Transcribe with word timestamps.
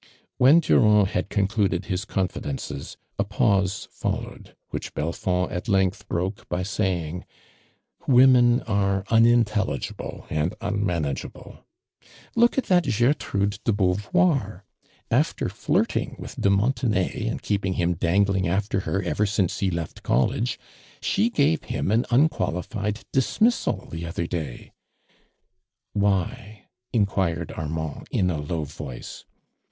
When 0.39 0.61
Durand 0.61 1.09
had 1.09 1.29
concluded 1.29 1.85
his 1.85 2.05
confi 2.05 2.41
dences, 2.41 2.95
a 3.19 3.23
pause 3.23 3.87
followed, 3.91 4.55
which 4.71 4.95
Belfond 4.95 5.51
at 5.51 5.67
length 5.69 6.07
broke 6.07 6.49
by 6.49 6.63
saying:" 6.63 7.23
AVomen 8.07 8.63
arc 8.67 9.05
unintelligible 9.11 10.25
and 10.27 10.55
unmanageable. 10.59 11.63
Look 12.35 12.57
at 12.57 12.63
that 12.63 12.85
Oertrude 12.87 13.59
do 13.63 13.71
Beauvoir. 13.73 14.63
After 15.11 15.49
flirt 15.49 15.95
ing 15.95 16.15
with 16.17 16.35
de 16.41 16.49
Montenay 16.49 17.27
and 17.27 17.39
keeping 17.39 17.73
him 17.73 17.93
dangling 17.93 18.47
after 18.47 18.79
lier 18.87 19.03
evtr 19.03 19.29
since 19.29 19.59
ho 19.59 19.67
left 19.67 20.01
college, 20.01 20.57
she 20.99 21.29
gave 21.29 21.65
him 21.65 21.91
an 21.91 22.05
unqualiHed 22.05 23.03
tlismissal 23.13 23.87
the 23.91 24.07
other 24.07 24.25
day." 24.25 24.71
"Why?"' 25.93 26.69
iniiuircd 26.91 27.55
Armand, 27.55 28.07
in 28.09 28.31
a 28.31 28.39
low 28.41 28.63
voice. 28.63 29.25